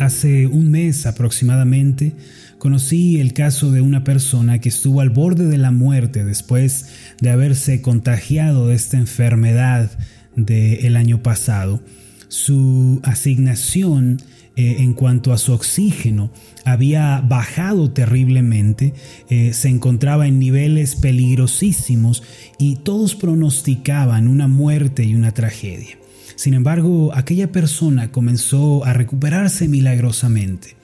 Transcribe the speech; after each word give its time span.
Hace 0.00 0.46
un 0.46 0.70
mes 0.70 1.04
aproximadamente 1.04 2.14
conocí 2.56 3.20
el 3.20 3.34
caso 3.34 3.70
de 3.70 3.82
una 3.82 4.02
persona 4.02 4.58
que 4.58 4.70
estuvo 4.70 5.02
al 5.02 5.10
borde 5.10 5.44
de 5.44 5.58
la 5.58 5.72
muerte 5.72 6.24
después 6.24 6.86
de 7.20 7.28
haberse 7.28 7.82
contagiado 7.82 8.68
de 8.68 8.76
esta 8.76 8.96
enfermedad 8.96 9.90
del 10.36 10.96
año 10.96 11.22
pasado. 11.22 11.82
Su 12.30 13.00
asignación 13.02 14.22
eh, 14.54 14.76
en 14.78 14.94
cuanto 14.94 15.32
a 15.32 15.38
su 15.38 15.52
oxígeno 15.52 16.30
había 16.64 17.20
bajado 17.22 17.90
terriblemente, 17.90 18.94
eh, 19.28 19.52
se 19.52 19.68
encontraba 19.68 20.28
en 20.28 20.38
niveles 20.38 20.94
peligrosísimos 20.94 22.22
y 22.56 22.76
todos 22.76 23.16
pronosticaban 23.16 24.28
una 24.28 24.46
muerte 24.46 25.02
y 25.02 25.16
una 25.16 25.32
tragedia. 25.32 25.98
Sin 26.36 26.54
embargo, 26.54 27.10
aquella 27.16 27.50
persona 27.50 28.12
comenzó 28.12 28.84
a 28.84 28.92
recuperarse 28.92 29.66
milagrosamente. 29.66 30.76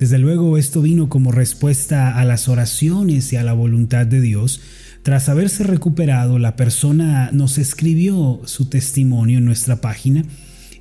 Desde 0.00 0.18
luego 0.18 0.56
esto 0.56 0.80
vino 0.80 1.10
como 1.10 1.32
respuesta 1.32 2.18
a 2.18 2.24
las 2.24 2.48
oraciones 2.48 3.30
y 3.34 3.36
a 3.36 3.44
la 3.44 3.52
voluntad 3.52 4.06
de 4.06 4.22
Dios. 4.22 4.62
Tras 5.02 5.28
haberse 5.28 5.64
recuperado, 5.64 6.38
la 6.38 6.56
persona 6.56 7.28
nos 7.32 7.58
escribió 7.58 8.40
su 8.46 8.70
testimonio 8.70 9.36
en 9.36 9.44
nuestra 9.44 9.82
página. 9.82 10.24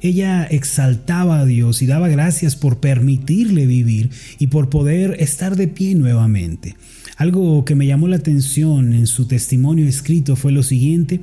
Ella 0.04 0.44
exaltaba 0.44 1.40
a 1.40 1.46
Dios 1.46 1.82
y 1.82 1.86
daba 1.86 2.10
gracias 2.10 2.58
por 2.58 2.82
permitirle 2.82 3.66
vivir 3.66 4.10
y 4.38 4.48
por 4.48 4.70
poder 4.70 5.16
estar 5.20 5.56
de 5.56 5.70
pie 5.70 5.96
nuevamente. 5.96 6.76
Algo 7.16 7.64
que 7.64 7.76
me 7.76 7.88
llamó 7.88 8.10
la 8.10 8.18
atención 8.18 8.94
en 8.94 9.08
su 9.08 9.28
testimonio 9.28 9.88
escrito 9.88 10.36
fue 10.36 10.52
lo 10.52 10.62
siguiente. 10.62 11.22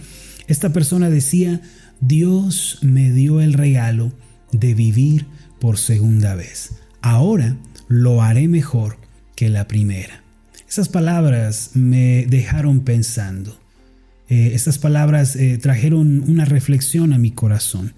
Esta 0.48 0.72
persona 0.72 1.10
decía, 1.10 1.60
Dios 2.00 2.78
me 2.80 3.12
dio 3.12 3.42
el 3.42 3.52
regalo 3.52 4.14
de 4.50 4.72
vivir 4.72 5.26
por 5.60 5.76
segunda 5.76 6.34
vez. 6.34 6.70
Ahora 7.02 7.58
lo 7.86 8.22
haré 8.22 8.48
mejor 8.48 8.96
que 9.36 9.50
la 9.50 9.68
primera. 9.68 10.22
Esas 10.66 10.88
palabras 10.88 11.72
me 11.74 12.24
dejaron 12.26 12.80
pensando. 12.80 13.60
Eh, 14.30 14.52
estas 14.54 14.78
palabras 14.78 15.36
eh, 15.36 15.58
trajeron 15.58 16.24
una 16.26 16.46
reflexión 16.46 17.12
a 17.12 17.18
mi 17.18 17.30
corazón. 17.30 17.92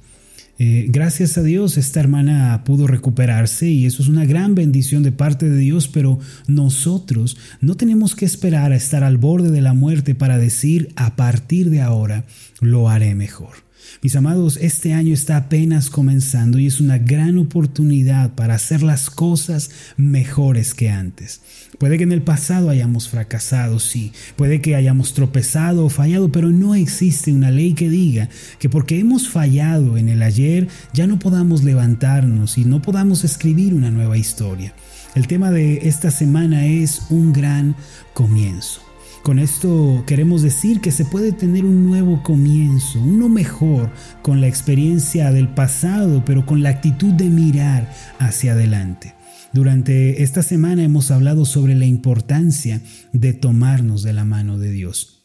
Eh, 0.65 0.87
gracias 0.91 1.37
a 1.39 1.43
Dios 1.43 1.77
esta 1.77 1.99
hermana 1.99 2.63
pudo 2.65 2.87
recuperarse 2.87 3.69
y 3.69 3.85
eso 3.85 4.01
es 4.01 4.09
una 4.09 4.25
gran 4.25 4.55
bendición 4.55 5.03
de 5.03 5.11
parte 5.11 5.51
de 5.51 5.59
Dios, 5.59 5.89
pero 5.89 6.21
nosotros 6.47 7.37
no 7.61 7.77
tenemos 7.77 8.15
que 8.15 8.27
esperar 8.27 8.71
a 8.71 8.77
estar 8.77 9.03
al 9.03 9.17
borde 9.17 9.51
de 9.51 9.61
la 9.61 9.75
muerte 9.75 10.15
para 10.15 10.39
decir 10.39 10.93
a 10.95 11.17
partir 11.17 11.69
de 11.69 11.81
ahora 11.81 12.27
lo 12.61 12.89
haré 12.89 13.17
mejor. 13.17 13.72
Mis 14.03 14.17
amados, 14.17 14.59
este 14.61 14.95
año 14.95 15.15
está 15.15 15.37
apenas 15.37 15.91
comenzando 15.91 16.59
y 16.59 16.67
es 16.67 16.81
una 16.81 16.99
gran 16.99 17.39
oportunidad 17.39 18.35
para 18.35 18.55
hacer 18.55 18.83
las 18.83 19.11
cosas 19.11 19.71
mejores 19.97 20.75
que 20.75 20.91
antes. 20.91 21.41
Puede 21.79 21.99
que 21.99 22.05
en 22.05 22.13
el 22.13 22.23
pasado 22.23 22.71
hayamos 22.71 23.09
fracasado, 23.09 23.79
sí, 23.79 24.13
puede 24.37 24.61
que 24.61 24.77
hayamos 24.77 25.15
tropezado 25.15 25.85
o 25.87 25.89
fallado, 25.89 26.31
pero 26.31 26.51
no 26.51 26.75
existe 26.75 27.33
una 27.33 27.51
ley 27.51 27.75
que 27.75 27.89
diga 27.89 28.29
que 28.59 28.69
porque 28.69 28.99
hemos 28.99 29.29
fallado 29.29 29.97
en 29.97 30.09
el 30.09 30.23
ayer 30.23 30.69
ya 30.93 31.07
no 31.07 31.19
podamos 31.19 31.65
levantarnos 31.65 32.59
y 32.59 32.65
no 32.65 32.83
podamos 32.83 33.25
escribir 33.25 33.75
una 33.75 33.91
nueva 33.91 34.17
historia. 34.17 34.75
El 35.15 35.27
tema 35.27 35.51
de 35.51 35.89
esta 35.89 36.11
semana 36.11 36.67
es 36.67 37.03
un 37.11 37.33
gran 37.33 37.77
comienzo. 38.15 38.92
Con 39.23 39.39
esto 39.39 40.03
queremos 40.05 40.43
decir 40.43 40.81
que 40.81 40.91
se 40.91 41.05
puede 41.05 41.31
tener 41.31 41.65
un 41.65 41.87
nuevo 41.87 42.25
comienzo, 42.25 43.01
uno 43.01 43.29
mejor, 43.29 43.93
con 44.21 44.41
la 44.41 44.49
experiencia 44.49 45.31
del 45.31 45.47
pasado, 45.47 46.25
pero 46.25 46.45
con 46.45 46.65
la 46.65 46.71
actitud 46.71 47.13
de 47.13 47.27
mirar 47.27 47.89
hacia 48.19 48.53
adelante. 48.53 49.15
Durante 49.53 50.25
esta 50.25 50.43
semana 50.43 50.83
hemos 50.83 51.13
hablado 51.13 51.45
sobre 51.45 51.77
la 51.77 51.87
importancia 51.87 52.83
de 53.13 53.33
tomarnos 53.33 54.03
de 54.03 54.13
la 54.13 54.25
mano 54.25 54.59
de 54.59 54.73
Dios. 54.73 55.21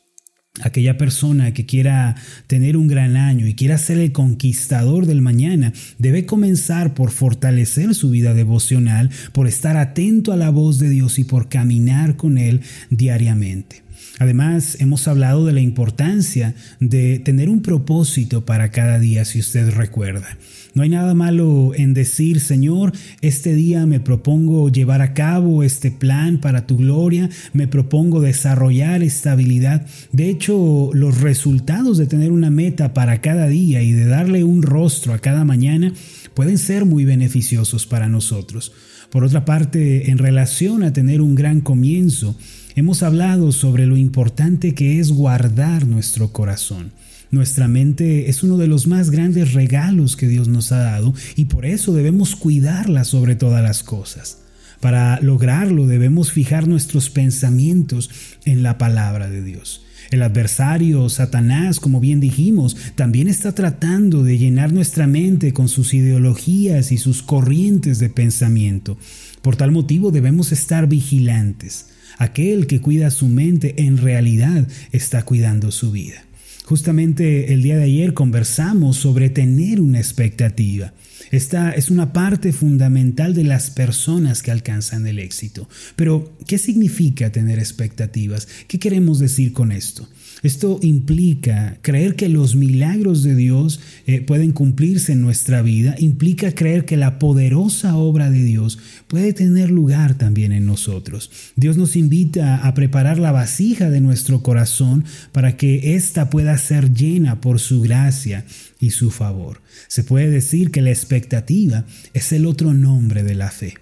Aquella 0.61 0.97
persona 0.97 1.53
que 1.53 1.65
quiera 1.65 2.15
tener 2.45 2.77
un 2.77 2.87
gran 2.87 3.15
año 3.15 3.47
y 3.47 3.55
quiera 3.55 3.79
ser 3.79 3.97
el 3.97 4.11
conquistador 4.11 5.07
del 5.07 5.21
mañana 5.21 5.73
debe 5.97 6.27
comenzar 6.27 6.93
por 6.93 7.09
fortalecer 7.09 7.95
su 7.95 8.11
vida 8.11 8.35
devocional, 8.35 9.09
por 9.33 9.47
estar 9.47 9.75
atento 9.75 10.33
a 10.33 10.37
la 10.37 10.51
voz 10.51 10.77
de 10.77 10.89
Dios 10.89 11.17
y 11.17 11.23
por 11.23 11.49
caminar 11.49 12.15
con 12.15 12.37
Él 12.37 12.61
diariamente. 12.91 13.86
Además, 14.19 14.77
hemos 14.79 15.07
hablado 15.07 15.45
de 15.45 15.53
la 15.53 15.61
importancia 15.61 16.55
de 16.79 17.19
tener 17.19 17.49
un 17.49 17.61
propósito 17.61 18.45
para 18.45 18.71
cada 18.71 18.99
día, 18.99 19.25
si 19.25 19.39
usted 19.39 19.69
recuerda. 19.71 20.37
No 20.73 20.83
hay 20.83 20.89
nada 20.89 21.15
malo 21.15 21.71
en 21.75 21.95
decir, 21.95 22.39
Señor, 22.39 22.93
este 23.21 23.55
día 23.55 23.87
me 23.87 23.99
propongo 23.99 24.69
llevar 24.69 25.01
a 25.01 25.15
cabo 25.15 25.63
este 25.63 25.89
plan 25.89 26.39
para 26.39 26.67
tu 26.67 26.77
gloria, 26.77 27.29
me 27.53 27.67
propongo 27.67 28.21
desarrollar 28.21 29.01
estabilidad. 29.01 29.87
De 30.11 30.29
hecho, 30.29 30.91
los 30.93 31.21
resultados 31.21 31.97
de 31.97 32.05
tener 32.05 32.31
una 32.31 32.51
meta 32.51 32.93
para 32.93 33.21
cada 33.21 33.47
día 33.47 33.81
y 33.81 33.91
de 33.91 34.05
darle 34.05 34.43
un 34.43 34.61
rostro 34.61 35.13
a 35.13 35.19
cada 35.19 35.45
mañana 35.45 35.93
pueden 36.35 36.59
ser 36.59 36.85
muy 36.85 37.05
beneficiosos 37.05 37.87
para 37.87 38.07
nosotros. 38.07 38.71
Por 39.09 39.23
otra 39.23 39.45
parte, 39.45 40.11
en 40.11 40.19
relación 40.19 40.83
a 40.83 40.93
tener 40.93 41.21
un 41.21 41.33
gran 41.33 41.61
comienzo, 41.61 42.37
hemos 42.77 43.01
hablado 43.01 43.51
sobre 43.51 43.87
lo 43.87 43.97
importante 43.97 44.75
que 44.75 44.99
es 44.99 45.11
guardar 45.11 45.87
nuestro 45.87 46.31
corazón. 46.31 46.91
Nuestra 47.31 47.67
mente 47.67 48.29
es 48.29 48.43
uno 48.43 48.57
de 48.57 48.67
los 48.67 48.85
más 48.85 49.09
grandes 49.09 49.53
regalos 49.53 50.15
que 50.15 50.27
Dios 50.27 50.47
nos 50.47 50.71
ha 50.71 50.77
dado 50.77 51.15
y 51.35 51.45
por 51.45 51.65
eso 51.65 51.91
debemos 51.91 52.35
cuidarla 52.35 53.03
sobre 53.03 53.35
todas 53.35 53.63
las 53.63 53.81
cosas. 53.81 54.37
Para 54.79 55.19
lograrlo 55.21 55.87
debemos 55.87 56.31
fijar 56.31 56.67
nuestros 56.67 57.09
pensamientos 57.09 58.11
en 58.45 58.61
la 58.61 58.77
palabra 58.77 59.27
de 59.27 59.43
Dios. 59.43 59.81
El 60.11 60.21
adversario, 60.21 61.09
Satanás, 61.09 61.79
como 61.79 61.99
bien 61.99 62.19
dijimos, 62.19 62.77
también 62.93 63.27
está 63.27 63.53
tratando 63.53 64.23
de 64.23 64.37
llenar 64.37 64.71
nuestra 64.71 65.07
mente 65.07 65.51
con 65.51 65.67
sus 65.67 65.95
ideologías 65.95 66.91
y 66.91 66.99
sus 66.99 67.23
corrientes 67.23 67.97
de 67.97 68.09
pensamiento. 68.09 68.99
Por 69.47 69.55
tal 69.55 69.71
motivo 69.71 70.11
debemos 70.11 70.51
estar 70.51 70.89
vigilantes. 70.89 71.85
Aquel 72.17 72.67
que 72.67 72.81
cuida 72.81 73.09
su 73.11 73.29
mente 73.29 73.81
en 73.83 73.95
realidad 73.95 74.67
está 74.91 75.23
cuidando 75.23 75.71
su 75.71 75.89
vida. 75.89 76.25
Justamente 76.65 77.53
el 77.53 77.63
día 77.63 77.77
de 77.77 77.85
ayer 77.85 78.13
conversamos 78.13 78.97
sobre 78.97 79.29
tener 79.29 79.79
una 79.79 79.99
expectativa. 79.99 80.91
Esta 81.31 81.71
es 81.71 81.89
una 81.89 82.11
parte 82.11 82.51
fundamental 82.51 83.33
de 83.33 83.45
las 83.45 83.69
personas 83.69 84.43
que 84.43 84.51
alcanzan 84.51 85.07
el 85.07 85.17
éxito. 85.17 85.69
Pero, 85.95 86.37
¿qué 86.45 86.57
significa 86.57 87.31
tener 87.31 87.57
expectativas? 87.57 88.49
¿Qué 88.67 88.79
queremos 88.79 89.19
decir 89.19 89.53
con 89.53 89.71
esto? 89.71 90.09
Esto 90.43 90.79
implica 90.83 91.79
creer 91.81 92.15
que 92.15 92.29
los 92.29 92.55
milagros 92.55 93.23
de 93.23 93.35
Dios 93.35 93.79
eh, 94.05 94.21
pueden 94.21 94.51
cumplirse 94.51 95.13
en 95.13 95.21
nuestra 95.21 95.61
vida, 95.61 95.95
implica 95.97 96.53
creer 96.53 96.85
que 96.85 96.95
la 96.95 97.17
poderosa 97.17 97.97
obra 97.97 98.29
de 98.29 98.43
Dios 98.43 98.77
puede 99.07 99.33
tener 99.33 99.71
lugar 99.71 100.15
también 100.15 100.51
en 100.51 100.65
nosotros. 100.65 101.31
Dios 101.55 101.77
nos 101.77 101.95
invita 101.95 102.67
a 102.67 102.73
preparar 102.73 103.17
la 103.17 103.31
vasija 103.31 103.89
de 103.89 104.01
nuestro 104.01 104.43
corazón 104.43 105.05
para 105.31 105.57
que 105.57 105.95
ésta 105.95 106.29
pueda 106.29 106.57
ser 106.57 106.93
llena 106.93 107.41
por 107.41 107.59
su 107.59 107.81
gracia 107.81 108.45
y 108.79 108.91
su 108.91 109.11
favor. 109.11 109.61
Se 109.87 110.03
puede 110.03 110.29
decir 110.29 110.71
que 110.71 110.81
la 110.81 110.91
expectativa 110.91 111.85
es 112.13 112.31
el 112.31 112.45
otro 112.45 112.73
nombre 112.73 113.23
de 113.23 113.35
la 113.35 113.49
fe. 113.49 113.75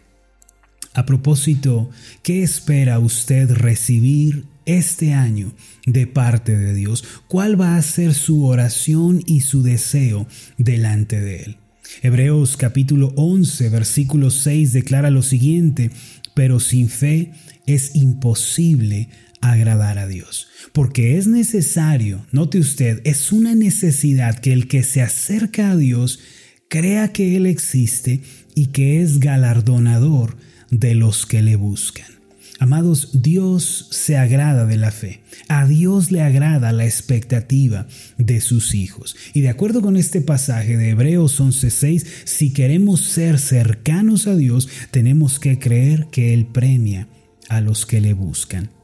A 0.93 1.05
propósito, 1.05 1.89
¿qué 2.23 2.41
espera 2.41 2.99
usted 2.99 3.51
recibir 3.51 4.45
este 4.65 5.13
año 5.13 5.53
de 5.85 6.07
parte 6.07 6.57
de 6.57 6.73
Dios? 6.73 7.03
¿Cuál 7.27 7.59
va 7.59 7.75
a 7.75 7.81
ser 7.81 8.13
su 8.13 8.45
oración 8.45 9.21
y 9.25 9.41
su 9.41 9.61
deseo 9.61 10.25
delante 10.57 11.19
de 11.19 11.43
Él? 11.43 11.57
Hebreos 12.01 12.57
capítulo 12.57 13.13
11, 13.15 13.69
versículo 13.69 14.29
6 14.29 14.73
declara 14.73 15.09
lo 15.09 15.21
siguiente, 15.21 15.91
pero 16.33 16.59
sin 16.59 16.89
fe 16.89 17.31
es 17.65 17.95
imposible 17.95 19.09
agradar 19.41 19.97
a 19.97 20.07
Dios, 20.07 20.47
porque 20.73 21.17
es 21.17 21.27
necesario, 21.27 22.25
note 22.31 22.59
usted, 22.59 23.01
es 23.05 23.31
una 23.31 23.55
necesidad 23.55 24.39
que 24.39 24.53
el 24.53 24.67
que 24.67 24.83
se 24.83 25.01
acerca 25.01 25.71
a 25.71 25.77
Dios 25.77 26.19
crea 26.67 27.13
que 27.13 27.35
Él 27.37 27.45
existe 27.45 28.21
y 28.55 28.67
que 28.67 29.01
es 29.01 29.19
galardonador 29.19 30.37
de 30.71 30.95
los 30.95 31.25
que 31.25 31.41
le 31.41 31.55
buscan. 31.55 32.15
Amados, 32.59 33.22
Dios 33.22 33.87
se 33.91 34.17
agrada 34.17 34.66
de 34.66 34.78
la 34.78 34.91
fe. 34.91 35.22
A 35.49 35.66
Dios 35.66 36.11
le 36.11 36.22
agrada 36.22 36.72
la 36.72 36.85
expectativa 36.85 37.87
de 38.17 38.40
sus 38.40 38.75
hijos. 38.75 39.16
Y 39.34 39.41
de 39.41 39.49
acuerdo 39.49 39.81
con 39.81 39.97
este 39.97 40.22
pasaje 40.22 40.78
de 40.78 40.90
Hebreos 40.90 41.40
11:6, 41.40 42.05
si 42.23 42.53
queremos 42.53 43.02
ser 43.02 43.40
cercanos 43.40 44.28
a 44.28 44.35
Dios, 44.35 44.69
tenemos 44.91 45.40
que 45.40 45.59
creer 45.59 46.07
que 46.11 46.34
Él 46.34 46.46
premia 46.46 47.07
a 47.49 47.61
los 47.61 47.85
que 47.85 48.02
le 48.02 48.13
buscan. 48.13 48.74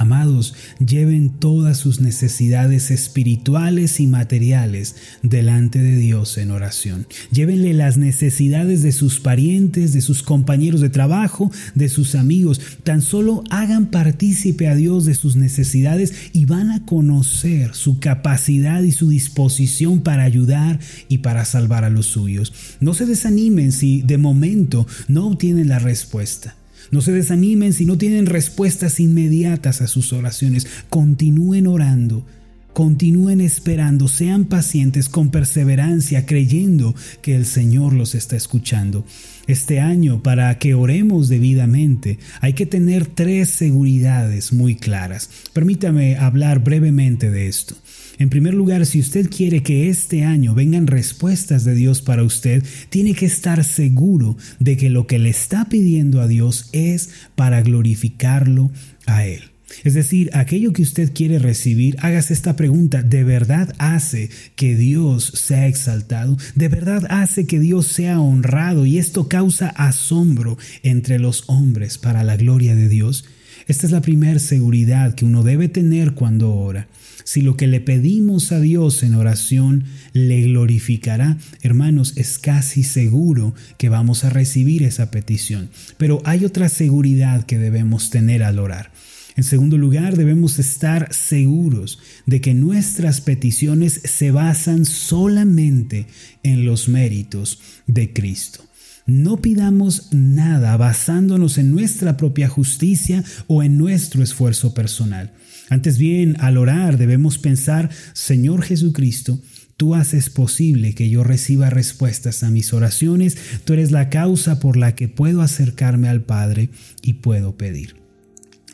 Amados, 0.00 0.54
lleven 0.78 1.28
todas 1.28 1.76
sus 1.76 2.00
necesidades 2.00 2.90
espirituales 2.90 4.00
y 4.00 4.06
materiales 4.06 4.96
delante 5.22 5.78
de 5.82 5.94
Dios 5.96 6.38
en 6.38 6.52
oración. 6.52 7.06
Llévenle 7.32 7.74
las 7.74 7.98
necesidades 7.98 8.82
de 8.82 8.92
sus 8.92 9.20
parientes, 9.20 9.92
de 9.92 10.00
sus 10.00 10.22
compañeros 10.22 10.80
de 10.80 10.88
trabajo, 10.88 11.52
de 11.74 11.90
sus 11.90 12.14
amigos. 12.14 12.62
Tan 12.82 13.02
solo 13.02 13.44
hagan 13.50 13.90
partícipe 13.90 14.68
a 14.68 14.74
Dios 14.74 15.04
de 15.04 15.12
sus 15.12 15.36
necesidades 15.36 16.14
y 16.32 16.46
van 16.46 16.70
a 16.70 16.86
conocer 16.86 17.74
su 17.74 18.00
capacidad 18.00 18.80
y 18.80 18.92
su 18.92 19.10
disposición 19.10 20.00
para 20.00 20.22
ayudar 20.22 20.80
y 21.10 21.18
para 21.18 21.44
salvar 21.44 21.84
a 21.84 21.90
los 21.90 22.06
suyos. 22.06 22.54
No 22.80 22.94
se 22.94 23.04
desanimen 23.04 23.70
si 23.70 24.00
de 24.00 24.16
momento 24.16 24.86
no 25.08 25.26
obtienen 25.26 25.68
la 25.68 25.78
respuesta. 25.78 26.56
No 26.90 27.00
se 27.00 27.12
desanimen 27.12 27.72
si 27.72 27.84
no 27.84 27.98
tienen 27.98 28.26
respuestas 28.26 29.00
inmediatas 29.00 29.80
a 29.80 29.86
sus 29.86 30.12
oraciones. 30.12 30.66
Continúen 30.88 31.66
orando. 31.66 32.26
Continúen 32.72 33.40
esperando, 33.40 34.06
sean 34.06 34.44
pacientes 34.44 35.08
con 35.08 35.30
perseverancia, 35.30 36.24
creyendo 36.24 36.94
que 37.20 37.34
el 37.34 37.44
Señor 37.44 37.92
los 37.94 38.14
está 38.14 38.36
escuchando. 38.36 39.04
Este 39.48 39.80
año, 39.80 40.22
para 40.22 40.56
que 40.58 40.74
oremos 40.74 41.28
debidamente, 41.28 42.20
hay 42.40 42.52
que 42.52 42.66
tener 42.66 43.06
tres 43.06 43.50
seguridades 43.50 44.52
muy 44.52 44.76
claras. 44.76 45.28
Permítame 45.52 46.16
hablar 46.16 46.62
brevemente 46.62 47.30
de 47.30 47.48
esto. 47.48 47.74
En 48.20 48.28
primer 48.28 48.52
lugar, 48.52 48.84
si 48.84 49.00
usted 49.00 49.30
quiere 49.30 49.62
que 49.62 49.88
este 49.88 50.24
año 50.24 50.54
vengan 50.54 50.86
respuestas 50.86 51.64
de 51.64 51.74
Dios 51.74 52.02
para 52.02 52.22
usted, 52.22 52.62
tiene 52.90 53.14
que 53.14 53.24
estar 53.24 53.64
seguro 53.64 54.36
de 54.58 54.76
que 54.76 54.90
lo 54.90 55.06
que 55.06 55.18
le 55.18 55.30
está 55.30 55.70
pidiendo 55.70 56.20
a 56.20 56.28
Dios 56.28 56.68
es 56.72 57.08
para 57.34 57.62
glorificarlo 57.62 58.70
a 59.06 59.24
Él. 59.24 59.44
Es 59.84 59.94
decir, 59.94 60.28
aquello 60.34 60.74
que 60.74 60.82
usted 60.82 61.14
quiere 61.14 61.38
recibir, 61.38 61.96
hágase 62.00 62.34
esta 62.34 62.56
pregunta, 62.56 63.02
¿de 63.02 63.24
verdad 63.24 63.74
hace 63.78 64.28
que 64.54 64.76
Dios 64.76 65.32
sea 65.34 65.66
exaltado? 65.66 66.36
¿De 66.54 66.68
verdad 66.68 67.06
hace 67.08 67.46
que 67.46 67.58
Dios 67.58 67.86
sea 67.86 68.20
honrado? 68.20 68.84
Y 68.84 68.98
esto 68.98 69.28
causa 69.28 69.68
asombro 69.70 70.58
entre 70.82 71.18
los 71.18 71.44
hombres 71.46 71.96
para 71.96 72.22
la 72.22 72.36
gloria 72.36 72.74
de 72.74 72.90
Dios. 72.90 73.24
Esta 73.66 73.86
es 73.86 73.92
la 73.92 74.00
primera 74.00 74.38
seguridad 74.38 75.14
que 75.14 75.24
uno 75.24 75.42
debe 75.42 75.68
tener 75.68 76.12
cuando 76.14 76.52
ora. 76.54 76.88
Si 77.24 77.42
lo 77.42 77.56
que 77.56 77.66
le 77.66 77.80
pedimos 77.80 78.50
a 78.50 78.60
Dios 78.60 79.02
en 79.02 79.14
oración 79.14 79.84
le 80.12 80.42
glorificará, 80.42 81.38
hermanos, 81.62 82.14
es 82.16 82.38
casi 82.38 82.82
seguro 82.82 83.54
que 83.78 83.88
vamos 83.88 84.24
a 84.24 84.30
recibir 84.30 84.82
esa 84.82 85.10
petición. 85.10 85.70
Pero 85.96 86.22
hay 86.24 86.44
otra 86.44 86.68
seguridad 86.68 87.44
que 87.44 87.58
debemos 87.58 88.10
tener 88.10 88.42
al 88.42 88.58
orar. 88.58 88.90
En 89.36 89.44
segundo 89.44 89.78
lugar, 89.78 90.16
debemos 90.16 90.58
estar 90.58 91.14
seguros 91.14 91.98
de 92.26 92.40
que 92.40 92.52
nuestras 92.52 93.20
peticiones 93.20 94.00
se 94.04 94.32
basan 94.32 94.84
solamente 94.84 96.06
en 96.42 96.64
los 96.64 96.88
méritos 96.88 97.60
de 97.86 98.12
Cristo. 98.12 98.64
No 99.10 99.42
pidamos 99.42 100.06
nada 100.12 100.76
basándonos 100.76 101.58
en 101.58 101.72
nuestra 101.72 102.16
propia 102.16 102.48
justicia 102.48 103.24
o 103.48 103.64
en 103.64 103.76
nuestro 103.76 104.22
esfuerzo 104.22 104.72
personal. 104.72 105.32
Antes 105.68 105.98
bien, 105.98 106.36
al 106.38 106.56
orar 106.56 106.96
debemos 106.96 107.36
pensar, 107.36 107.90
Señor 108.12 108.62
Jesucristo, 108.62 109.40
Tú 109.76 109.94
haces 109.94 110.28
posible 110.28 110.94
que 110.94 111.08
yo 111.08 111.24
reciba 111.24 111.70
respuestas 111.70 112.42
a 112.42 112.50
mis 112.50 112.74
oraciones, 112.74 113.38
tú 113.64 113.72
eres 113.72 113.90
la 113.90 114.10
causa 114.10 114.60
por 114.60 114.76
la 114.76 114.94
que 114.94 115.08
puedo 115.08 115.40
acercarme 115.40 116.10
al 116.10 116.20
Padre 116.20 116.68
y 117.00 117.14
puedo 117.14 117.56
pedir. 117.56 117.96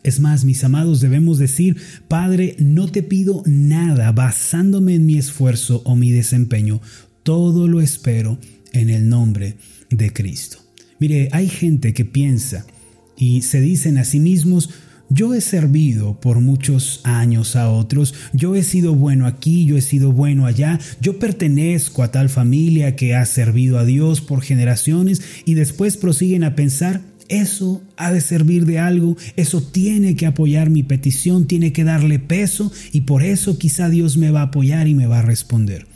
Es 0.03 0.19
más, 0.19 0.45
mis 0.45 0.65
amados, 0.65 1.01
debemos 1.01 1.39
decir, 1.39 1.77
Padre, 2.09 2.57
no 2.59 2.89
te 2.89 3.05
pido 3.05 3.45
nada 3.47 4.11
basándome 4.11 4.97
en 4.97 5.07
mi 5.07 5.17
esfuerzo 5.17 5.81
o 5.85 5.95
mi 5.95 6.11
desempeño, 6.11 6.81
todo 7.23 7.69
lo 7.69 7.81
espero 7.81 8.41
en 8.73 8.91
el 8.91 9.09
nombre 9.09 9.55
de 9.91 10.13
Cristo. 10.13 10.59
Mire, 10.99 11.29
hay 11.33 11.49
gente 11.49 11.93
que 11.95 12.05
piensa 12.05 12.67
y 13.17 13.43
se 13.43 13.61
dicen 13.61 13.99
a 13.99 14.05
sí 14.05 14.21
mismos, 14.21 14.71
yo 15.09 15.35
he 15.35 15.41
servido 15.41 16.19
por 16.21 16.41
muchos 16.41 17.01
años 17.05 17.55
a 17.55 17.71
otros, 17.71 18.15
yo 18.33 18.57
he 18.57 18.63
sido 18.63 18.95
bueno 18.95 19.27
aquí, 19.27 19.65
yo 19.65 19.77
he 19.77 19.81
sido 19.81 20.11
bueno 20.13 20.47
allá, 20.47 20.81
yo 21.01 21.19
pertenezco 21.19 22.03
a 22.03 22.11
tal 22.11 22.29
familia 22.29 22.97
que 22.97 23.15
ha 23.15 23.25
servido 23.25 23.79
a 23.79 23.85
Dios 23.85 24.21
por 24.21 24.43
generaciones 24.43 25.23
y 25.45 25.55
después 25.55 25.97
prosiguen 25.97 26.43
a 26.43 26.57
pensar, 26.57 27.03
eso 27.29 27.83
ha 27.97 28.13
de 28.13 28.21
servir 28.21 28.67
de 28.67 28.79
algo, 28.79 29.17
eso 29.37 29.63
tiene 29.63 30.17
que 30.17 30.27
apoyar 30.27 30.71
mi 30.71 30.83
petición, 30.83 31.47
tiene 31.47 31.73
que 31.73 31.85
darle 31.85 32.19
peso 32.19 32.73
y 32.93 33.03
por 33.03 33.23
eso 33.23 33.59
quizá 33.59 33.89
Dios 33.89 34.17
me 34.17 34.31
va 34.31 34.41
a 34.41 34.45
apoyar 34.45 34.89
y 34.89 34.95
me 34.95 35.07
va 35.07 35.21
a 35.21 35.23
responder. 35.23 35.87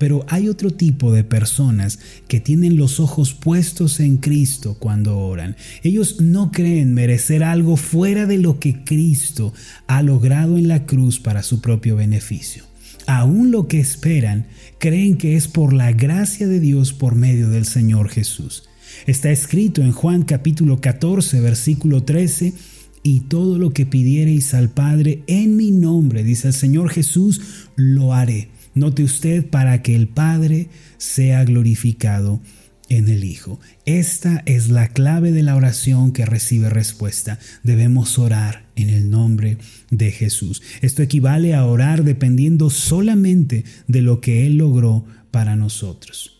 Pero 0.00 0.24
hay 0.28 0.48
otro 0.48 0.70
tipo 0.70 1.12
de 1.12 1.24
personas 1.24 1.98
que 2.26 2.40
tienen 2.40 2.78
los 2.78 3.00
ojos 3.00 3.34
puestos 3.34 4.00
en 4.00 4.16
Cristo 4.16 4.78
cuando 4.78 5.18
oran. 5.18 5.56
Ellos 5.82 6.22
no 6.22 6.52
creen 6.52 6.94
merecer 6.94 7.44
algo 7.44 7.76
fuera 7.76 8.24
de 8.24 8.38
lo 8.38 8.58
que 8.58 8.82
Cristo 8.82 9.52
ha 9.88 10.02
logrado 10.02 10.56
en 10.56 10.68
la 10.68 10.86
cruz 10.86 11.20
para 11.20 11.42
su 11.42 11.60
propio 11.60 11.96
beneficio. 11.96 12.64
Aún 13.06 13.50
lo 13.50 13.68
que 13.68 13.78
esperan 13.78 14.46
creen 14.78 15.18
que 15.18 15.36
es 15.36 15.48
por 15.48 15.74
la 15.74 15.92
gracia 15.92 16.48
de 16.48 16.60
Dios 16.60 16.94
por 16.94 17.14
medio 17.14 17.50
del 17.50 17.66
Señor 17.66 18.08
Jesús. 18.08 18.70
Está 19.06 19.30
escrito 19.30 19.82
en 19.82 19.92
Juan 19.92 20.22
capítulo 20.22 20.80
14, 20.80 21.42
versículo 21.42 22.04
13, 22.04 22.54
y 23.02 23.20
todo 23.20 23.58
lo 23.58 23.74
que 23.74 23.84
pidiereis 23.84 24.54
al 24.54 24.70
Padre 24.70 25.24
en 25.26 25.56
mi 25.56 25.72
nombre, 25.72 26.24
dice 26.24 26.48
el 26.48 26.54
Señor 26.54 26.88
Jesús, 26.88 27.42
lo 27.76 28.14
haré 28.14 28.48
Note 28.80 29.04
usted 29.04 29.46
para 29.46 29.82
que 29.82 29.94
el 29.94 30.08
Padre 30.08 30.70
sea 30.96 31.44
glorificado 31.44 32.40
en 32.88 33.10
el 33.10 33.24
Hijo. 33.24 33.60
Esta 33.84 34.42
es 34.46 34.70
la 34.70 34.88
clave 34.88 35.32
de 35.32 35.42
la 35.42 35.54
oración 35.54 36.12
que 36.12 36.24
recibe 36.24 36.70
respuesta. 36.70 37.38
Debemos 37.62 38.18
orar 38.18 38.64
en 38.76 38.88
el 38.88 39.10
nombre 39.10 39.58
de 39.90 40.10
Jesús. 40.10 40.62
Esto 40.80 41.02
equivale 41.02 41.54
a 41.54 41.66
orar 41.66 42.04
dependiendo 42.04 42.70
solamente 42.70 43.64
de 43.86 44.00
lo 44.00 44.22
que 44.22 44.46
Él 44.46 44.56
logró 44.56 45.04
para 45.30 45.56
nosotros. 45.56 46.39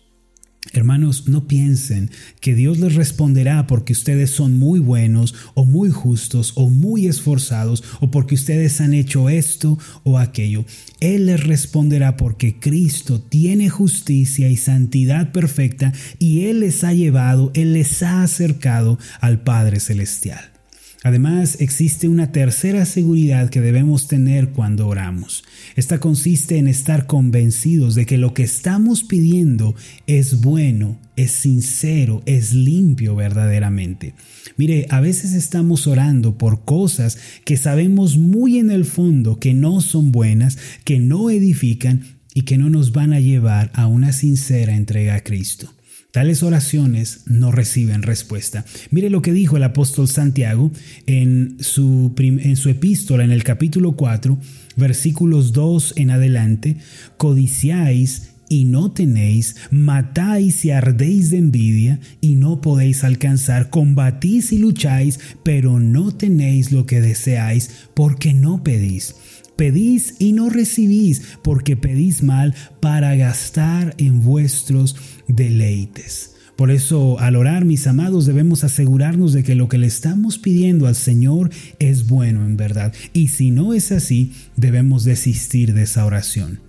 Hermanos, 0.73 1.27
no 1.27 1.47
piensen 1.47 2.11
que 2.39 2.53
Dios 2.53 2.79
les 2.79 2.95
responderá 2.95 3.65
porque 3.65 3.93
ustedes 3.93 4.29
son 4.29 4.57
muy 4.57 4.79
buenos 4.79 5.33
o 5.53 5.65
muy 5.65 5.89
justos 5.89 6.53
o 6.55 6.69
muy 6.69 7.07
esforzados 7.07 7.83
o 7.99 8.11
porque 8.11 8.35
ustedes 8.35 8.79
han 8.79 8.93
hecho 8.93 9.27
esto 9.27 9.79
o 10.03 10.19
aquello. 10.19 10.63
Él 10.99 11.25
les 11.25 11.43
responderá 11.43 12.15
porque 12.15 12.59
Cristo 12.59 13.19
tiene 13.19 13.69
justicia 13.69 14.49
y 14.49 14.55
santidad 14.55 15.31
perfecta 15.31 15.93
y 16.19 16.45
Él 16.45 16.59
les 16.61 16.83
ha 16.83 16.93
llevado, 16.93 17.51
Él 17.55 17.73
les 17.73 18.03
ha 18.03 18.21
acercado 18.21 18.99
al 19.19 19.41
Padre 19.41 19.79
Celestial. 19.79 20.60
Además, 21.03 21.57
existe 21.59 22.07
una 22.07 22.31
tercera 22.31 22.85
seguridad 22.85 23.49
que 23.49 23.59
debemos 23.59 24.07
tener 24.07 24.49
cuando 24.49 24.87
oramos. 24.87 25.43
Esta 25.75 25.99
consiste 25.99 26.59
en 26.59 26.67
estar 26.67 27.07
convencidos 27.07 27.95
de 27.95 28.05
que 28.05 28.19
lo 28.19 28.35
que 28.35 28.43
estamos 28.43 29.03
pidiendo 29.03 29.73
es 30.05 30.41
bueno, 30.41 30.99
es 31.15 31.31
sincero, 31.31 32.21
es 32.27 32.53
limpio 32.53 33.15
verdaderamente. 33.15 34.13
Mire, 34.57 34.85
a 34.91 35.01
veces 35.01 35.33
estamos 35.33 35.87
orando 35.87 36.37
por 36.37 36.65
cosas 36.65 37.17
que 37.45 37.57
sabemos 37.57 38.17
muy 38.17 38.59
en 38.59 38.69
el 38.69 38.85
fondo 38.85 39.39
que 39.39 39.55
no 39.55 39.81
son 39.81 40.11
buenas, 40.11 40.59
que 40.83 40.99
no 40.99 41.31
edifican 41.31 42.03
y 42.35 42.43
que 42.43 42.59
no 42.59 42.69
nos 42.69 42.91
van 42.91 43.13
a 43.13 43.19
llevar 43.19 43.71
a 43.73 43.87
una 43.87 44.13
sincera 44.13 44.75
entrega 44.75 45.15
a 45.15 45.23
Cristo. 45.23 45.73
Tales 46.11 46.43
oraciones 46.43 47.21
no 47.25 47.53
reciben 47.53 48.03
respuesta. 48.03 48.65
Mire 48.89 49.09
lo 49.09 49.21
que 49.21 49.31
dijo 49.31 49.55
el 49.55 49.63
apóstol 49.63 50.09
Santiago 50.09 50.69
en 51.05 51.55
su, 51.61 52.13
epístola 52.17 53.23
en 53.23 53.31
el 53.31 53.45
capítulo 53.45 53.93
4, 53.93 54.37
versículos 54.75 55.53
2 55.53 55.93
en 55.95 56.11
adelante. 56.11 56.75
Codiciáis 57.15 58.31
y 58.49 58.65
no 58.65 58.91
tenéis, 58.91 59.55
matáis 59.71 60.65
y 60.65 60.71
ardéis 60.71 61.31
de 61.31 61.37
envidia 61.37 62.01
y 62.19 62.35
no 62.35 62.59
podéis 62.59 63.05
alcanzar, 63.05 63.69
combatís 63.69 64.51
y 64.51 64.57
lucháis, 64.57 65.17
pero 65.43 65.79
no 65.79 66.11
tenéis 66.11 66.73
lo 66.73 66.85
que 66.85 66.99
deseáis 66.99 67.69
porque 67.93 68.33
no 68.33 68.63
pedís. 68.63 69.15
Pedís 69.61 70.15
y 70.17 70.33
no 70.33 70.49
recibís, 70.49 71.21
porque 71.43 71.77
pedís 71.77 72.23
mal 72.23 72.55
para 72.79 73.15
gastar 73.15 73.93
en 73.99 74.23
vuestros 74.23 74.95
deleites. 75.27 76.33
Por 76.55 76.71
eso, 76.71 77.19
al 77.19 77.35
orar, 77.35 77.63
mis 77.63 77.85
amados, 77.85 78.25
debemos 78.25 78.63
asegurarnos 78.63 79.33
de 79.33 79.43
que 79.43 79.53
lo 79.53 79.69
que 79.69 79.77
le 79.77 79.85
estamos 79.85 80.39
pidiendo 80.39 80.87
al 80.87 80.95
Señor 80.95 81.51
es 81.77 82.07
bueno 82.07 82.43
en 82.43 82.57
verdad. 82.57 82.91
Y 83.13 83.27
si 83.27 83.51
no 83.51 83.75
es 83.75 83.91
así, 83.91 84.31
debemos 84.55 85.03
desistir 85.03 85.75
de 85.75 85.83
esa 85.83 86.07
oración. 86.07 86.59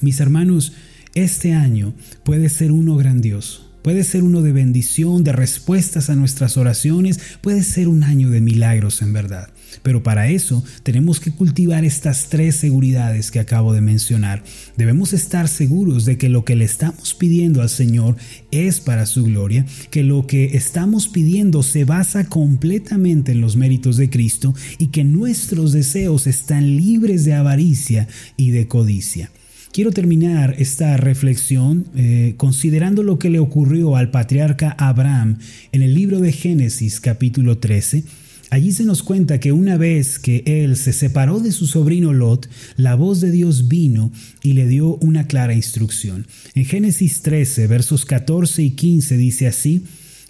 Mis 0.00 0.18
hermanos, 0.18 0.72
este 1.14 1.52
año 1.52 1.92
puede 2.24 2.48
ser 2.48 2.72
uno 2.72 2.96
grandioso 2.96 3.70
puede 3.86 4.02
ser 4.02 4.24
uno 4.24 4.42
de 4.42 4.50
bendición, 4.50 5.22
de 5.22 5.30
respuestas 5.30 6.10
a 6.10 6.16
nuestras 6.16 6.56
oraciones, 6.56 7.20
puede 7.40 7.62
ser 7.62 7.86
un 7.86 8.02
año 8.02 8.30
de 8.30 8.40
milagros 8.40 9.00
en 9.00 9.12
verdad. 9.12 9.50
Pero 9.84 10.02
para 10.02 10.28
eso 10.28 10.64
tenemos 10.82 11.20
que 11.20 11.30
cultivar 11.30 11.84
estas 11.84 12.28
tres 12.28 12.56
seguridades 12.56 13.30
que 13.30 13.38
acabo 13.38 13.72
de 13.72 13.82
mencionar. 13.82 14.42
Debemos 14.76 15.12
estar 15.12 15.46
seguros 15.46 16.04
de 16.04 16.18
que 16.18 16.28
lo 16.28 16.44
que 16.44 16.56
le 16.56 16.64
estamos 16.64 17.14
pidiendo 17.14 17.62
al 17.62 17.68
Señor 17.68 18.16
es 18.50 18.80
para 18.80 19.06
su 19.06 19.22
gloria, 19.22 19.64
que 19.92 20.02
lo 20.02 20.26
que 20.26 20.56
estamos 20.56 21.06
pidiendo 21.06 21.62
se 21.62 21.84
basa 21.84 22.24
completamente 22.24 23.30
en 23.30 23.40
los 23.40 23.54
méritos 23.54 23.98
de 23.98 24.10
Cristo 24.10 24.52
y 24.78 24.88
que 24.88 25.04
nuestros 25.04 25.70
deseos 25.70 26.26
están 26.26 26.74
libres 26.76 27.24
de 27.24 27.34
avaricia 27.34 28.08
y 28.36 28.50
de 28.50 28.66
codicia. 28.66 29.30
Quiero 29.76 29.90
terminar 29.90 30.54
esta 30.56 30.96
reflexión 30.96 31.88
eh, 31.94 32.32
considerando 32.38 33.02
lo 33.02 33.18
que 33.18 33.28
le 33.28 33.40
ocurrió 33.40 33.96
al 33.96 34.10
patriarca 34.10 34.74
Abraham 34.78 35.36
en 35.70 35.82
el 35.82 35.92
libro 35.92 36.18
de 36.18 36.32
Génesis 36.32 36.98
capítulo 36.98 37.58
13 37.58 38.02
Allí 38.48 38.72
se 38.72 38.84
nos 38.86 39.02
cuenta 39.02 39.38
que 39.38 39.52
una 39.52 39.76
vez 39.76 40.18
que 40.18 40.42
él 40.46 40.76
se 40.76 40.94
separó 40.94 41.40
de 41.40 41.52
su 41.52 41.66
sobrino 41.66 42.14
Lot, 42.14 42.48
la 42.78 42.94
voz 42.94 43.20
de 43.20 43.30
Dios 43.30 43.68
vino 43.68 44.12
y 44.42 44.54
le 44.54 44.66
dio 44.66 44.96
una 44.96 45.26
clara 45.26 45.52
instrucción. 45.52 46.26
En 46.54 46.64
Génesis 46.64 47.20
13, 47.20 47.66
versos 47.66 48.06
14 48.06 48.62
y 48.62 48.70
15 48.70 49.18
dice 49.18 49.46
así, 49.46 49.84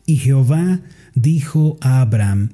y 0.06 0.16
Jehová 0.16 0.80
dijo 1.14 1.78
a 1.80 2.00
Abraham, 2.00 2.50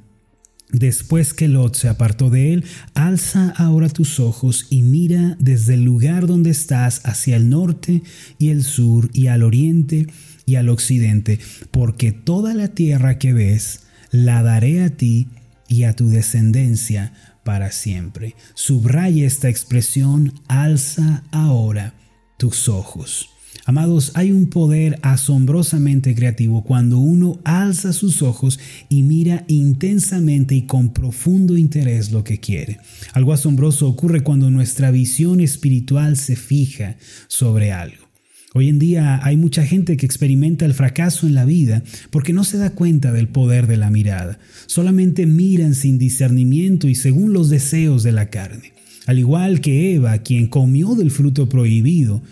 Después 0.73 1.35
que 1.35 1.49
Lot 1.49 1.77
se 1.77 1.89
apartó 1.89 2.31
de 2.31 2.55
él, 2.55 2.65
alza 2.95 3.53
ahora 3.57 3.91
tus 3.91 4.19
ojos 4.19 4.67
y 4.71 4.83
mira 4.83 5.37
desde 5.39 5.75
el 5.75 5.85
lugar 5.85 6.27
donde 6.27 6.51
estás 6.51 7.03
hacia 7.05 7.37
el 7.37 7.51
norte 7.51 8.03
y 8.39 8.49
el 8.49 8.65
sur 8.65 9.11
y 9.13 9.27
al 9.27 9.43
oriente 9.43 10.07
y 10.47 10.55
al 10.55 10.71
occidente, 10.71 11.39
porque 11.71 12.13
toda 12.13 12.55
la 12.55 12.69
tierra 12.69 13.19
que 13.19 13.35
ves 13.35 13.81
la 14.11 14.43
daré 14.43 14.83
a 14.83 14.91
ti 14.91 15.29
y 15.69 15.85
a 15.85 15.95
tu 15.95 16.09
descendencia 16.09 17.13
para 17.45 17.71
siempre. 17.71 18.35
Subraya 18.55 19.27
esta 19.27 19.51
expresión, 19.51 20.33
alza 20.49 21.25
ahora 21.33 21.95
tus 22.39 22.69
ojos. 22.69 23.32
Amados, 23.65 24.11
hay 24.15 24.33
un 24.33 24.47
poder 24.47 24.99
asombrosamente 25.03 26.17
creativo 26.17 26.65
cuando 26.65 26.99
uno 26.99 27.41
alza 27.45 27.93
sus 27.93 28.21
ojos 28.21 28.59
y 28.89 29.03
mira 29.03 29.45
intensamente 29.47 30.57
y 30.57 30.63
con 30.63 30.93
profundo 30.93 31.57
interés 31.57 32.11
lo 32.11 32.25
que 32.25 32.41
quiere. 32.41 32.79
Algo 33.13 33.33
asombroso 33.33 33.89
ocurre 33.89 34.23
cuando 34.23 34.51
nuestra 34.51 34.91
visión 34.91 35.41
espiritual 35.41 36.17
se 36.17 36.35
fija 36.35 36.97
sobre 37.29 37.71
algo. 37.71 38.13
Hoy 38.55 38.69
en 38.69 38.79
día 38.79 39.25
hay 39.25 39.37
mucha 39.37 39.65
gente 39.65 39.97
que 39.97 40.05
experimenta 40.05 40.67
el 40.67 40.75
fracaso 40.75 41.27
en 41.27 41.35
la 41.35 41.45
vida 41.45 41.83
porque 42.11 42.33
no 42.33 42.45
se 42.45 42.59
da 42.59 42.71
cuenta 42.71 43.13
del 43.13 43.29
poder 43.29 43.67
de 43.67 43.77
la 43.79 43.91
mirada. 43.91 44.39
Solamente 44.67 45.25
miran 45.25 45.75
sin 45.75 45.99
discernimiento 45.99 46.89
y 46.89 46.97
según 46.97 47.33
los 47.33 47.49
deseos 47.49 48.03
de 48.03 48.13
la 48.13 48.29
carne. 48.29 48.73
Al 49.07 49.19
igual 49.19 49.61
que 49.61 49.95
Eva, 49.95 50.19
quien 50.19 50.49
comió 50.49 50.95
del 50.95 51.11
fruto 51.11 51.49
prohibido, 51.49 52.23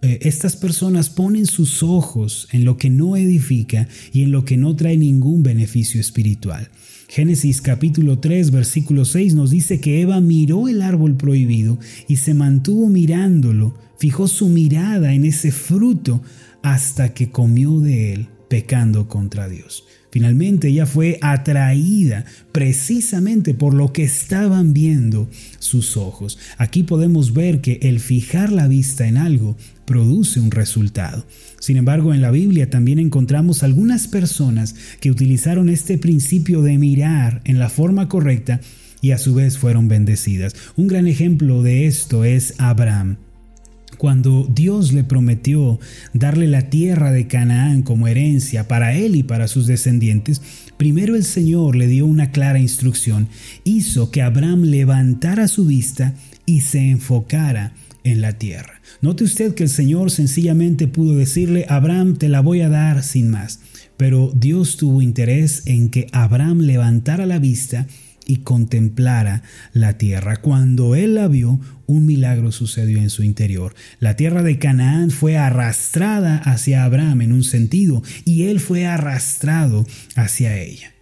eh, 0.00 0.20
estas 0.22 0.56
personas 0.56 1.10
ponen 1.10 1.46
sus 1.46 1.82
ojos 1.82 2.48
en 2.52 2.64
lo 2.64 2.76
que 2.76 2.88
no 2.88 3.16
edifica 3.16 3.88
y 4.12 4.22
en 4.22 4.30
lo 4.30 4.44
que 4.44 4.56
no 4.56 4.76
trae 4.76 4.96
ningún 4.96 5.42
beneficio 5.42 6.00
espiritual. 6.00 6.70
Génesis 7.08 7.60
capítulo 7.62 8.18
3 8.18 8.50
versículo 8.50 9.04
6 9.04 9.34
nos 9.34 9.50
dice 9.50 9.80
que 9.80 10.00
Eva 10.00 10.20
miró 10.20 10.68
el 10.68 10.82
árbol 10.82 11.16
prohibido 11.16 11.78
y 12.06 12.16
se 12.16 12.34
mantuvo 12.34 12.88
mirándolo, 12.88 13.76
fijó 13.98 14.28
su 14.28 14.48
mirada 14.48 15.14
en 15.14 15.24
ese 15.24 15.50
fruto 15.50 16.22
hasta 16.62 17.14
que 17.14 17.30
comió 17.30 17.80
de 17.80 18.12
él, 18.12 18.28
pecando 18.48 19.08
contra 19.08 19.48
Dios. 19.48 19.84
Finalmente 20.10 20.68
ella 20.68 20.86
fue 20.86 21.18
atraída 21.20 22.24
precisamente 22.52 23.54
por 23.54 23.74
lo 23.74 23.92
que 23.92 24.04
estaban 24.04 24.72
viendo 24.72 25.28
sus 25.58 25.96
ojos. 25.96 26.38
Aquí 26.56 26.82
podemos 26.82 27.34
ver 27.34 27.60
que 27.60 27.78
el 27.82 28.00
fijar 28.00 28.50
la 28.50 28.68
vista 28.68 29.06
en 29.06 29.16
algo 29.16 29.56
produce 29.84 30.40
un 30.40 30.50
resultado. 30.50 31.26
Sin 31.60 31.76
embargo, 31.76 32.14
en 32.14 32.20
la 32.20 32.30
Biblia 32.30 32.70
también 32.70 32.98
encontramos 32.98 33.62
algunas 33.62 34.06
personas 34.06 34.74
que 35.00 35.10
utilizaron 35.10 35.68
este 35.68 35.98
principio 35.98 36.62
de 36.62 36.78
mirar 36.78 37.40
en 37.44 37.58
la 37.58 37.68
forma 37.68 38.08
correcta 38.08 38.60
y 39.00 39.12
a 39.12 39.18
su 39.18 39.34
vez 39.34 39.58
fueron 39.58 39.88
bendecidas. 39.88 40.54
Un 40.76 40.88
gran 40.88 41.06
ejemplo 41.06 41.62
de 41.62 41.86
esto 41.86 42.24
es 42.24 42.54
Abraham. 42.58 43.16
Cuando 43.98 44.48
Dios 44.48 44.92
le 44.92 45.02
prometió 45.02 45.80
darle 46.14 46.46
la 46.46 46.70
tierra 46.70 47.10
de 47.10 47.26
Canaán 47.26 47.82
como 47.82 48.06
herencia 48.06 48.68
para 48.68 48.94
él 48.94 49.16
y 49.16 49.24
para 49.24 49.48
sus 49.48 49.66
descendientes, 49.66 50.40
primero 50.76 51.16
el 51.16 51.24
Señor 51.24 51.74
le 51.74 51.88
dio 51.88 52.06
una 52.06 52.30
clara 52.30 52.60
instrucción. 52.60 53.28
Hizo 53.64 54.12
que 54.12 54.22
Abraham 54.22 54.62
levantara 54.62 55.48
su 55.48 55.66
vista 55.66 56.14
y 56.46 56.60
se 56.60 56.90
enfocara 56.90 57.74
en 58.04 58.20
la 58.20 58.34
tierra. 58.34 58.80
Note 59.02 59.24
usted 59.24 59.54
que 59.54 59.64
el 59.64 59.68
Señor 59.68 60.12
sencillamente 60.12 60.86
pudo 60.86 61.16
decirle, 61.16 61.66
Abraham, 61.68 62.16
te 62.16 62.28
la 62.28 62.40
voy 62.40 62.60
a 62.60 62.68
dar 62.68 63.02
sin 63.02 63.30
más. 63.30 63.60
Pero 63.96 64.32
Dios 64.34 64.76
tuvo 64.76 65.02
interés 65.02 65.64
en 65.66 65.90
que 65.90 66.06
Abraham 66.12 66.60
levantara 66.60 67.26
la 67.26 67.40
vista 67.40 67.88
y 68.28 68.38
contemplara 68.38 69.42
la 69.72 69.98
tierra. 69.98 70.36
Cuando 70.36 70.94
él 70.94 71.16
la 71.16 71.26
vio, 71.26 71.58
un 71.86 72.06
milagro 72.06 72.52
sucedió 72.52 72.98
en 72.98 73.10
su 73.10 73.24
interior. 73.24 73.74
La 73.98 74.14
tierra 74.14 74.44
de 74.44 74.58
Canaán 74.58 75.10
fue 75.10 75.36
arrastrada 75.36 76.36
hacia 76.36 76.84
Abraham 76.84 77.22
en 77.22 77.32
un 77.32 77.42
sentido 77.42 78.04
y 78.24 78.44
él 78.44 78.60
fue 78.60 78.86
arrastrado 78.86 79.86
hacia 80.14 80.56
ella. 80.58 80.92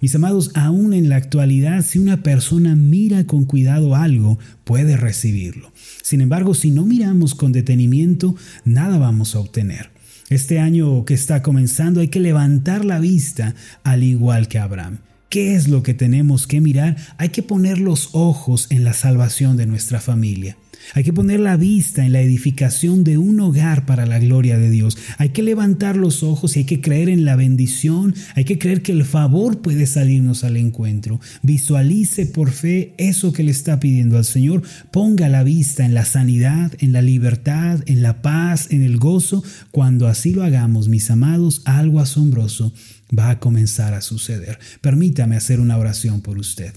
Mis 0.00 0.14
amados, 0.14 0.50
aún 0.54 0.92
en 0.92 1.08
la 1.08 1.16
actualidad, 1.16 1.82
si 1.82 1.98
una 1.98 2.22
persona 2.22 2.76
mira 2.76 3.24
con 3.24 3.46
cuidado 3.46 3.96
algo, 3.96 4.38
puede 4.64 4.98
recibirlo. 4.98 5.72
Sin 6.02 6.20
embargo, 6.20 6.52
si 6.52 6.70
no 6.70 6.84
miramos 6.84 7.34
con 7.34 7.52
detenimiento, 7.52 8.36
nada 8.66 8.98
vamos 8.98 9.34
a 9.34 9.38
obtener. 9.38 9.90
Este 10.28 10.58
año 10.58 11.06
que 11.06 11.14
está 11.14 11.42
comenzando 11.42 12.00
hay 12.00 12.08
que 12.08 12.20
levantar 12.20 12.84
la 12.84 12.98
vista 12.98 13.54
al 13.82 14.02
igual 14.02 14.48
que 14.48 14.58
Abraham. 14.58 14.98
¿Qué 15.28 15.54
es 15.54 15.68
lo 15.68 15.82
que 15.82 15.94
tenemos 15.94 16.46
que 16.46 16.60
mirar? 16.60 16.96
Hay 17.18 17.30
que 17.30 17.42
poner 17.42 17.78
los 17.78 18.10
ojos 18.12 18.66
en 18.70 18.84
la 18.84 18.92
salvación 18.92 19.56
de 19.56 19.66
nuestra 19.66 20.00
familia. 20.00 20.56
Hay 20.92 21.02
que 21.02 21.12
poner 21.12 21.40
la 21.40 21.56
vista 21.56 22.04
en 22.04 22.12
la 22.12 22.20
edificación 22.20 23.04
de 23.04 23.16
un 23.18 23.40
hogar 23.40 23.86
para 23.86 24.06
la 24.06 24.18
gloria 24.18 24.58
de 24.58 24.70
Dios. 24.70 24.98
Hay 25.18 25.30
que 25.30 25.42
levantar 25.42 25.96
los 25.96 26.22
ojos 26.22 26.56
y 26.56 26.60
hay 26.60 26.64
que 26.66 26.80
creer 26.80 27.08
en 27.08 27.24
la 27.24 27.36
bendición. 27.36 28.14
Hay 28.34 28.44
que 28.44 28.58
creer 28.58 28.82
que 28.82 28.92
el 28.92 29.04
favor 29.04 29.62
puede 29.62 29.86
salirnos 29.86 30.44
al 30.44 30.56
encuentro. 30.56 31.20
Visualice 31.42 32.26
por 32.26 32.50
fe 32.50 32.94
eso 32.98 33.32
que 33.32 33.42
le 33.42 33.50
está 33.50 33.80
pidiendo 33.80 34.18
al 34.18 34.24
Señor. 34.24 34.62
Ponga 34.92 35.28
la 35.28 35.42
vista 35.42 35.84
en 35.84 35.94
la 35.94 36.04
sanidad, 36.04 36.72
en 36.78 36.92
la 36.92 37.02
libertad, 37.02 37.80
en 37.86 38.02
la 38.02 38.22
paz, 38.22 38.68
en 38.70 38.82
el 38.82 38.98
gozo. 38.98 39.42
Cuando 39.70 40.06
así 40.06 40.34
lo 40.34 40.44
hagamos, 40.44 40.88
mis 40.88 41.10
amados, 41.10 41.62
algo 41.64 42.00
asombroso 42.00 42.72
va 43.16 43.30
a 43.30 43.40
comenzar 43.40 43.94
a 43.94 44.00
suceder. 44.00 44.58
Permítame 44.80 45.36
hacer 45.36 45.60
una 45.60 45.78
oración 45.78 46.20
por 46.20 46.38
usted. 46.38 46.72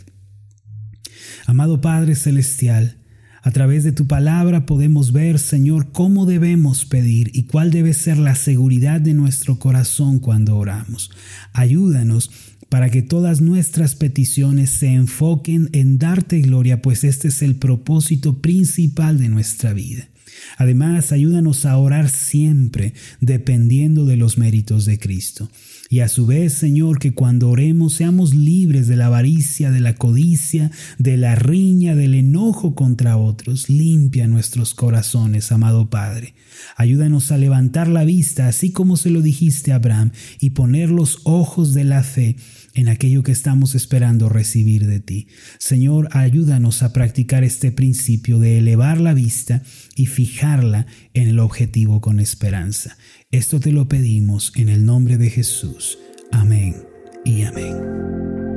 Amado 1.45 1.81
Padre 1.81 2.15
Celestial, 2.15 2.97
a 3.47 3.51
través 3.51 3.85
de 3.85 3.93
tu 3.93 4.07
palabra 4.07 4.65
podemos 4.65 5.13
ver, 5.13 5.39
Señor, 5.39 5.93
cómo 5.93 6.25
debemos 6.25 6.83
pedir 6.83 7.31
y 7.33 7.43
cuál 7.43 7.71
debe 7.71 7.93
ser 7.93 8.17
la 8.17 8.35
seguridad 8.35 8.99
de 8.99 9.13
nuestro 9.13 9.57
corazón 9.57 10.19
cuando 10.19 10.57
oramos. 10.57 11.11
Ayúdanos 11.53 12.29
para 12.67 12.89
que 12.89 13.01
todas 13.01 13.39
nuestras 13.39 13.95
peticiones 13.95 14.71
se 14.71 14.87
enfoquen 14.87 15.69
en 15.71 15.97
darte 15.97 16.41
gloria, 16.41 16.81
pues 16.81 17.05
este 17.05 17.29
es 17.29 17.41
el 17.41 17.55
propósito 17.55 18.41
principal 18.41 19.17
de 19.17 19.29
nuestra 19.29 19.71
vida. 19.71 20.09
Además, 20.57 21.13
ayúdanos 21.13 21.65
a 21.65 21.77
orar 21.77 22.09
siempre 22.09 22.93
dependiendo 23.21 24.05
de 24.05 24.17
los 24.17 24.37
méritos 24.37 24.83
de 24.83 24.99
Cristo. 24.99 25.49
Y 25.89 25.99
a 25.99 26.09
su 26.09 26.25
vez, 26.25 26.53
Señor, 26.53 26.99
que 26.99 27.13
cuando 27.13 27.49
oremos 27.49 27.93
seamos 27.93 28.35
libres 28.35 28.87
de 28.87 28.97
la 28.97 29.07
avaricia, 29.07 29.71
de 29.71 29.79
la 29.79 29.95
codicia, 29.95 30.71
de 30.97 31.17
la 31.17 31.35
riña, 31.35 31.95
del 31.95 32.13
enojo 32.13 32.75
contra 32.75 33.17
otros. 33.17 33.69
Limpia 33.69 34.27
nuestros 34.27 34.73
corazones, 34.73 35.51
amado 35.51 35.89
Padre. 35.89 36.33
Ayúdanos 36.75 37.31
a 37.31 37.37
levantar 37.37 37.87
la 37.87 38.03
vista, 38.03 38.47
así 38.47 38.71
como 38.71 38.97
se 38.97 39.11
lo 39.11 39.21
dijiste 39.21 39.71
Abraham, 39.71 40.11
y 40.39 40.51
poner 40.51 40.89
los 40.89 41.21
ojos 41.23 41.73
de 41.73 41.83
la 41.83 42.03
fe 42.03 42.35
en 42.77 42.89
aquello 42.89 43.23
que 43.23 43.31
estamos 43.31 43.73
esperando 43.73 44.29
recibir 44.29 44.85
de 44.85 44.99
ti. 44.99 45.27
Señor, 45.57 46.09
ayúdanos 46.11 46.83
a 46.83 46.93
practicar 46.93 47.43
este 47.43 47.71
principio 47.71 48.39
de 48.39 48.59
elevar 48.59 49.01
la 49.01 49.13
vista 49.13 49.63
y 49.95 50.05
fijarla 50.05 50.85
en 51.13 51.27
el 51.27 51.39
objetivo 51.39 52.01
con 52.01 52.19
esperanza. 52.19 52.97
Esto 53.31 53.59
te 53.59 53.71
lo 53.71 53.89
pedimos 53.89 54.53
en 54.55 54.69
el 54.69 54.85
nombre 54.85 55.17
de 55.17 55.31
Jesús. 55.31 55.97
Amén 56.31 56.75
y 57.25 57.41
amén. 57.41 58.56